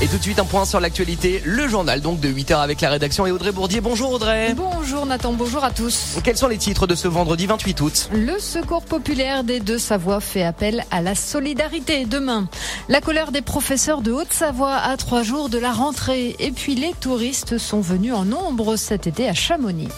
Et 0.00 0.06
tout 0.06 0.16
de 0.16 0.22
suite 0.22 0.38
un 0.38 0.44
point 0.44 0.64
sur 0.64 0.78
l'actualité, 0.78 1.42
le 1.44 1.66
journal 1.66 2.00
donc 2.00 2.20
de 2.20 2.28
8h 2.28 2.54
avec 2.60 2.80
la 2.80 2.90
rédaction 2.90 3.26
et 3.26 3.32
Audrey 3.32 3.50
Bourdier. 3.50 3.80
Bonjour 3.80 4.12
Audrey. 4.12 4.54
Bonjour 4.54 5.04
Nathan, 5.06 5.32
bonjour 5.32 5.64
à 5.64 5.72
tous. 5.72 6.18
Quels 6.22 6.36
sont 6.36 6.46
les 6.46 6.56
titres 6.56 6.86
de 6.86 6.94
ce 6.94 7.08
vendredi 7.08 7.46
28 7.46 7.80
août 7.80 8.08
Le 8.12 8.38
Secours 8.38 8.84
populaire 8.84 9.42
des 9.42 9.58
Deux-Savoie 9.58 10.20
fait 10.20 10.44
appel 10.44 10.84
à 10.92 11.02
la 11.02 11.16
solidarité 11.16 12.04
demain. 12.06 12.48
La 12.88 13.00
colère 13.00 13.32
des 13.32 13.42
professeurs 13.42 14.00
de 14.00 14.12
Haute-Savoie 14.12 14.76
à 14.76 14.96
trois 14.96 15.24
jours 15.24 15.48
de 15.48 15.58
la 15.58 15.72
rentrée. 15.72 16.36
Et 16.38 16.52
puis 16.52 16.76
les 16.76 16.92
touristes 17.00 17.58
sont 17.58 17.80
venus 17.80 18.14
en 18.14 18.24
nombre 18.24 18.76
cet 18.76 19.08
été 19.08 19.28
à 19.28 19.34
Chamonix. 19.34 19.88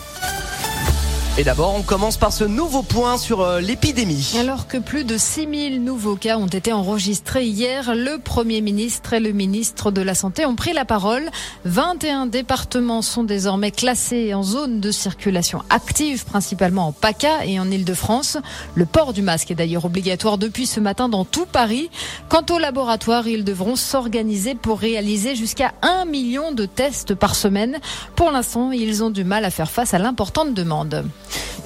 Et 1.40 1.42
d'abord, 1.42 1.74
on 1.74 1.80
commence 1.80 2.18
par 2.18 2.34
ce 2.34 2.44
nouveau 2.44 2.82
point 2.82 3.16
sur 3.16 3.40
euh, 3.40 3.62
l'épidémie. 3.62 4.34
Alors 4.38 4.68
que 4.68 4.76
plus 4.76 5.04
de 5.04 5.16
6000 5.16 5.82
nouveaux 5.82 6.16
cas 6.16 6.36
ont 6.36 6.46
été 6.46 6.70
enregistrés 6.70 7.46
hier, 7.46 7.94
le 7.94 8.18
Premier 8.18 8.60
ministre 8.60 9.14
et 9.14 9.20
le 9.20 9.32
ministre 9.32 9.90
de 9.90 10.02
la 10.02 10.14
Santé 10.14 10.44
ont 10.44 10.54
pris 10.54 10.74
la 10.74 10.84
parole. 10.84 11.30
21 11.64 12.26
départements 12.26 13.00
sont 13.00 13.24
désormais 13.24 13.70
classés 13.70 14.34
en 14.34 14.42
zone 14.42 14.80
de 14.80 14.90
circulation 14.90 15.62
active, 15.70 16.26
principalement 16.26 16.88
en 16.88 16.92
PACA 16.92 17.46
et 17.46 17.58
en 17.58 17.70
Ile-de-France. 17.70 18.36
Le 18.74 18.84
port 18.84 19.14
du 19.14 19.22
masque 19.22 19.50
est 19.50 19.54
d'ailleurs 19.54 19.86
obligatoire 19.86 20.36
depuis 20.36 20.66
ce 20.66 20.78
matin 20.78 21.08
dans 21.08 21.24
tout 21.24 21.46
Paris. 21.46 21.88
Quant 22.28 22.44
aux 22.50 22.58
laboratoires, 22.58 23.26
ils 23.26 23.44
devront 23.44 23.76
s'organiser 23.76 24.54
pour 24.54 24.78
réaliser 24.78 25.36
jusqu'à 25.36 25.72
1 25.80 26.04
million 26.04 26.52
de 26.52 26.66
tests 26.66 27.14
par 27.14 27.34
semaine. 27.34 27.78
Pour 28.14 28.30
l'instant, 28.30 28.72
ils 28.72 29.02
ont 29.02 29.10
du 29.10 29.24
mal 29.24 29.46
à 29.46 29.50
faire 29.50 29.70
face 29.70 29.94
à 29.94 29.98
l'importante 29.98 30.52
demande. 30.52 31.06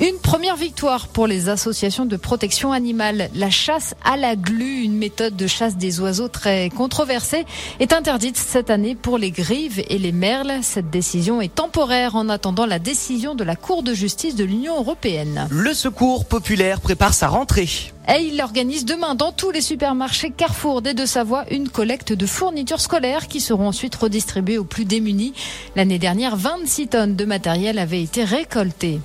Une 0.01 0.19
première 0.19 0.57
victoire 0.57 1.09
pour 1.09 1.27
les 1.27 1.49
associations 1.49 2.05
de 2.05 2.17
protection 2.17 2.73
animale. 2.73 3.31
La 3.35 3.51
chasse 3.51 3.95
à 4.05 4.17
la 4.17 4.37
glu, 4.37 4.83
une 4.83 4.97
méthode 4.97 5.37
de 5.37 5.47
chasse 5.47 5.77
des 5.77 6.01
oiseaux 6.01 6.29
très 6.29 6.69
controversée, 6.71 7.47
est 7.81 7.93
interdite 7.93 8.37
cette 8.37 8.71
année 8.71 8.97
pour 8.97 9.19
les 9.19 9.31
grives 9.31 9.85
et 9.89 9.99
les 9.99 10.13
merles. 10.13 10.59
Cette 10.63 10.91
décision 10.91 11.41
est 11.41 11.55
temporaire 11.55 12.17
en 12.17 12.29
attendant 12.29 12.67
la 12.67 12.79
décision 12.79 13.35
de 13.35 13.45
la 13.45 13.57
Cour 13.57 13.83
de 13.83 13.95
justice 13.95 14.35
de 14.35 14.45
l'Union 14.45 14.77
européenne. 14.77 15.47
Le 15.51 15.73
secours 15.75 16.25
populaire 16.25 16.81
prépare 16.81 17.15
sa 17.15 17.29
rentrée. 17.29 17.94
Et 18.07 18.21
il 18.21 18.41
organise 18.43 18.85
demain 18.85 19.15
dans 19.15 19.33
tous 19.33 19.51
les 19.51 19.63
supermarchés 19.63 20.31
Carrefour 20.31 20.83
des 20.83 20.93
Deux-Savoie 20.93 21.47
une 21.51 21.71
collecte 21.71 22.13
de 22.13 22.27
fournitures 22.27 22.81
scolaires 22.81 23.29
qui 23.29 23.41
seront 23.41 23.69
ensuite 23.69 23.95
redistribuées 23.95 24.59
aux 24.59 24.65
plus 24.65 24.85
démunis. 24.85 25.33
L'année 25.75 25.99
dernière, 25.99 26.37
26 26.37 26.89
tonnes 26.89 27.17
de 27.17 27.25
matériel 27.25 27.79
avaient 27.79 28.03
été 28.03 28.23
récoltées. 28.23 29.01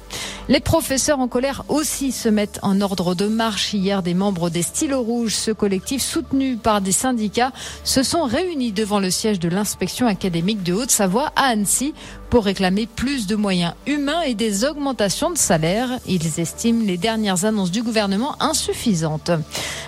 Les 0.50 0.60
professeurs 0.60 1.20
en 1.20 1.28
colère 1.28 1.64
aussi 1.70 2.12
se 2.12 2.28
mettent 2.28 2.60
en 2.64 2.82
ordre 2.82 3.14
de 3.14 3.28
marche. 3.28 3.74
Hier, 3.74 4.02
des 4.02 4.16
membres 4.16 4.50
des 4.50 4.64
Stylos 4.64 5.04
Rouges, 5.04 5.36
ce 5.36 5.52
collectif 5.52 6.02
soutenu 6.02 6.58
par 6.58 6.82
des 6.82 6.92
syndicats, 6.92 7.54
se 7.84 8.02
sont 8.02 8.24
réunis 8.24 8.72
devant 8.72 9.00
le 9.00 9.12
siège 9.12 9.40
de 9.40 9.48
l'inspection 9.48 10.08
académique 10.08 10.64
de 10.64 10.74
Haute-Savoie 10.74 11.32
à 11.36 11.50
Annecy 11.50 11.94
pour 12.30 12.46
réclamer 12.46 12.88
plus 12.88 13.28
de 13.28 13.36
moyens 13.36 13.74
humains 13.88 14.22
et 14.22 14.36
des 14.36 14.64
augmentations 14.66 15.32
de 15.32 15.38
salaire. 15.38 15.90
Ils 16.08 16.40
estiment 16.40 16.84
les 16.86 16.98
dernières 16.98 17.46
annonces 17.46 17.72
du 17.72 17.82
gouvernement 17.82 18.36
insuffisantes. 18.40 19.32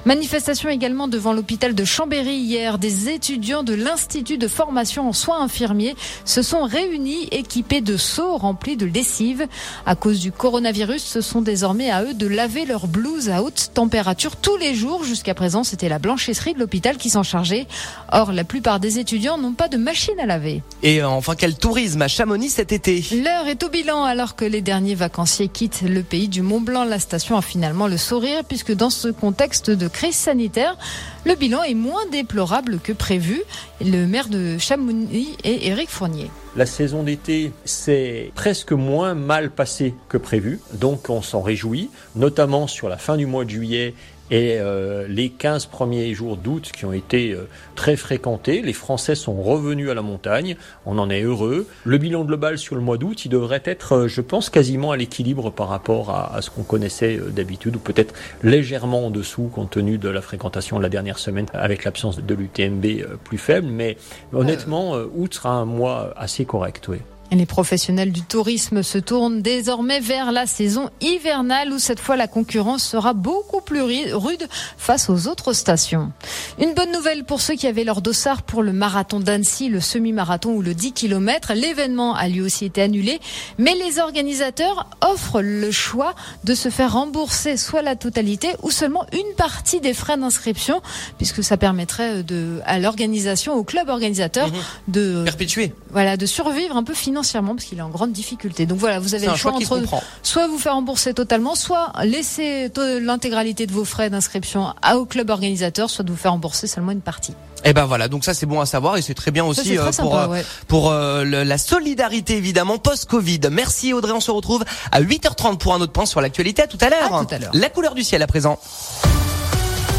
Manifestation 0.05 0.69
également 0.69 1.07
devant 1.07 1.33
l'hôpital 1.33 1.75
de 1.75 1.85
Chambéry 1.85 2.35
hier. 2.35 2.79
Des 2.79 3.09
étudiants 3.09 3.61
de 3.61 3.73
l'Institut 3.73 4.39
de 4.39 4.47
formation 4.47 5.07
en 5.07 5.13
soins 5.13 5.41
infirmiers 5.41 5.95
se 6.25 6.41
sont 6.41 6.63
réunis 6.63 7.27
équipés 7.31 7.81
de 7.81 7.97
seaux 7.97 8.37
remplis 8.37 8.77
de 8.77 8.87
lessive. 8.87 9.47
À 9.85 9.95
cause 9.95 10.19
du 10.19 10.31
coronavirus, 10.31 11.03
ce 11.03 11.21
sont 11.21 11.41
désormais 11.41 11.91
à 11.91 12.03
eux 12.03 12.15
de 12.15 12.25
laver 12.25 12.65
leurs 12.65 12.87
blouses 12.87 13.29
à 13.29 13.43
haute 13.43 13.69
température 13.73 14.35
tous 14.35 14.57
les 14.57 14.73
jours. 14.73 15.03
Jusqu'à 15.03 15.35
présent, 15.35 15.63
c'était 15.63 15.89
la 15.89 15.99
blanchisserie 15.99 16.55
de 16.55 16.59
l'hôpital 16.59 16.97
qui 16.97 17.11
s'en 17.11 17.23
chargeait. 17.23 17.67
Or, 18.11 18.31
la 18.31 18.43
plupart 18.43 18.79
des 18.79 18.97
étudiants 18.97 19.37
n'ont 19.37 19.53
pas 19.53 19.67
de 19.67 19.77
machine 19.77 20.19
à 20.19 20.25
laver. 20.25 20.63
Et 20.81 21.03
enfin, 21.03 21.35
quel 21.35 21.55
tourisme 21.55 22.01
à 22.01 22.07
Chamonix 22.07 22.30
cet 22.39 22.71
été 22.71 23.03
L'heure 23.23 23.47
est 23.47 23.61
au 23.63 23.69
bilan 23.69 24.03
alors 24.03 24.35
que 24.35 24.45
les 24.45 24.61
derniers 24.61 24.95
vacanciers 24.95 25.49
quittent 25.49 25.81
le 25.81 26.01
pays 26.01 26.29
du 26.29 26.41
Mont 26.41 26.61
Blanc. 26.61 26.85
La 26.85 26.99
station 26.99 27.35
a 27.35 27.41
finalement 27.41 27.87
le 27.87 27.97
sourire 27.97 28.43
puisque 28.47 28.73
dans 28.73 28.89
ce 28.89 29.09
contexte 29.09 29.69
de 29.69 29.87
crise 29.87 30.15
sanitaire, 30.15 30.77
le 31.25 31.35
bilan 31.35 31.63
est 31.63 31.73
moins 31.73 32.05
déplorable 32.11 32.79
que 32.79 32.93
prévu. 32.93 33.41
Le 33.81 34.05
maire 34.05 34.29
de 34.29 34.57
Chamonix 34.57 35.35
est 35.43 35.67
Éric 35.67 35.89
Fournier. 35.89 36.31
La 36.55 36.65
saison 36.65 37.03
d'été 37.03 37.51
s'est 37.65 38.31
presque 38.35 38.71
moins 38.71 39.13
mal 39.13 39.51
passée 39.51 39.93
que 40.07 40.17
prévu, 40.17 40.59
donc 40.73 41.09
on 41.09 41.21
s'en 41.21 41.41
réjouit, 41.41 41.89
notamment 42.15 42.67
sur 42.67 42.89
la 42.89 42.97
fin 42.97 43.17
du 43.17 43.25
mois 43.25 43.45
de 43.45 43.49
juillet 43.49 43.93
et 44.31 44.57
euh, 44.59 45.05
les 45.09 45.29
15 45.29 45.65
premiers 45.65 46.13
jours 46.13 46.37
d'août 46.37 46.71
qui 46.73 46.85
ont 46.85 46.93
été 46.93 47.33
euh, 47.33 47.47
très 47.75 47.97
fréquentés. 47.97 48.61
Les 48.61 48.73
Français 48.73 49.13
sont 49.13 49.41
revenus 49.41 49.89
à 49.89 49.93
la 49.93 50.01
montagne, 50.01 50.55
on 50.85 50.97
en 50.97 51.09
est 51.09 51.21
heureux. 51.21 51.67
Le 51.83 51.97
bilan 51.97 52.23
global 52.23 52.57
sur 52.57 52.75
le 52.75 52.81
mois 52.81 52.97
d'août, 52.97 53.25
il 53.25 53.29
devrait 53.29 53.61
être, 53.65 53.93
euh, 53.93 54.07
je 54.07 54.21
pense, 54.21 54.49
quasiment 54.49 54.91
à 54.91 54.97
l'équilibre 54.97 55.51
par 55.51 55.67
rapport 55.67 56.09
à, 56.09 56.33
à 56.33 56.41
ce 56.41 56.49
qu'on 56.49 56.63
connaissait 56.63 57.19
d'habitude, 57.29 57.75
ou 57.75 57.79
peut-être 57.79 58.13
légèrement 58.41 59.07
en 59.07 59.11
dessous 59.11 59.49
compte 59.53 59.71
tenu 59.71 59.97
de 59.97 60.07
la 60.09 60.21
fréquentation 60.21 60.77
de 60.77 60.83
la 60.83 60.89
dernière 60.89 61.19
semaine 61.19 61.45
avec 61.53 61.83
l'absence 61.83 62.19
de 62.19 62.33
l'UTMB 62.33 62.85
plus 63.25 63.37
faible. 63.37 63.67
Mais 63.67 63.97
honnêtement, 64.33 64.93
août 64.93 65.33
sera 65.33 65.51
un 65.51 65.65
mois 65.65 66.13
assez 66.15 66.45
correct, 66.45 66.87
oui. 66.87 66.99
Les 67.33 67.45
professionnels 67.45 68.11
du 68.11 68.21
tourisme 68.23 68.83
se 68.83 68.97
tournent 68.97 69.41
désormais 69.41 70.01
vers 70.01 70.33
la 70.33 70.45
saison 70.45 70.89
hivernale 70.99 71.71
où 71.71 71.79
cette 71.79 72.01
fois 72.01 72.17
la 72.17 72.27
concurrence 72.27 72.83
sera 72.83 73.13
beaucoup 73.13 73.61
plus 73.61 73.81
rude 73.81 74.49
face 74.77 75.09
aux 75.09 75.27
autres 75.29 75.53
stations. 75.53 76.11
Une 76.59 76.73
bonne 76.73 76.91
nouvelle 76.91 77.23
pour 77.23 77.39
ceux 77.39 77.53
qui 77.55 77.67
avaient 77.67 77.85
leur 77.85 78.01
dossard 78.01 78.41
pour 78.41 78.61
le 78.63 78.73
marathon 78.73 79.21
d'Annecy, 79.21 79.69
le 79.69 79.79
semi-marathon 79.79 80.51
ou 80.51 80.61
le 80.61 80.73
10 80.73 80.91
km. 80.91 81.53
L'événement 81.55 82.15
a 82.15 82.27
lui 82.27 82.41
aussi 82.41 82.65
été 82.65 82.81
annulé, 82.81 83.21
mais 83.57 83.75
les 83.75 83.99
organisateurs 83.99 84.87
offrent 84.99 85.41
le 85.41 85.71
choix 85.71 86.13
de 86.43 86.53
se 86.53 86.67
faire 86.67 86.91
rembourser 86.93 87.55
soit 87.55 87.81
la 87.81 87.95
totalité 87.95 88.49
ou 88.61 88.71
seulement 88.71 89.05
une 89.13 89.35
partie 89.37 89.79
des 89.79 89.93
frais 89.93 90.17
d'inscription 90.17 90.81
puisque 91.17 91.45
ça 91.45 91.55
permettrait 91.55 92.23
de, 92.23 92.59
à 92.65 92.77
l'organisation, 92.77 93.53
au 93.53 93.63
club 93.63 93.87
organisateur 93.87 94.49
Mhm. 94.49 94.53
de 94.89 95.21
Perpétué. 95.23 95.73
voilà, 95.91 96.17
de 96.17 96.25
survivre 96.25 96.75
un 96.75 96.83
peu 96.83 96.93
financièrement 96.93 97.20
parce 97.55 97.65
qu'il 97.65 97.77
est 97.77 97.81
en 97.81 97.89
grande 97.89 98.11
difficulté. 98.11 98.65
Donc 98.65 98.77
voilà, 98.79 98.99
vous 98.99 99.15
avez 99.15 99.27
le 99.27 99.35
choix 99.35 99.53
entre 99.53 99.79
soit 100.23 100.47
vous 100.47 100.57
faire 100.59 100.73
rembourser 100.73 101.13
totalement, 101.13 101.55
soit 101.55 101.91
laisser 102.03 102.69
l'intégralité 103.01 103.67
de 103.67 103.71
vos 103.71 103.85
frais 103.85 104.09
d'inscription 104.09 104.73
au 104.95 105.05
club 105.05 105.29
organisateur, 105.29 105.89
soit 105.89 106.03
de 106.03 106.11
vous 106.11 106.17
faire 106.17 106.31
rembourser 106.31 106.67
seulement 106.67 106.91
une 106.91 107.01
partie. 107.01 107.33
Et 107.63 107.73
ben 107.73 107.85
voilà, 107.85 108.07
donc 108.07 108.25
ça 108.25 108.33
c'est 108.33 108.47
bon 108.47 108.59
à 108.59 108.65
savoir 108.65 108.97
et 108.97 109.03
c'est 109.03 109.13
très 109.13 109.29
bien 109.29 109.45
aussi 109.45 109.61
très 109.63 109.77
euh, 109.77 109.85
pour 109.85 109.93
sympa, 109.93 110.23
euh, 110.23 110.27
ouais. 110.29 110.45
pour 110.67 110.89
euh, 110.89 111.23
le- 111.23 111.43
la 111.43 111.59
solidarité 111.59 112.35
évidemment 112.35 112.79
post-Covid. 112.79 113.41
Merci 113.51 113.93
Audrey, 113.93 114.11
on 114.13 114.19
se 114.19 114.31
retrouve 114.31 114.63
à 114.91 114.99
8h30 114.99 115.57
pour 115.59 115.75
un 115.75 115.81
autre 115.81 115.91
point 115.93 116.07
sur 116.07 116.21
l'actualité. 116.21 116.63
À 116.63 116.67
tout 116.67 116.77
à 116.81 116.89
l'heure. 116.89 117.51
La 117.53 117.69
couleur 117.69 117.93
du 117.93 118.03
ciel 118.03 118.23
à 118.23 118.27
présent. 118.27 118.57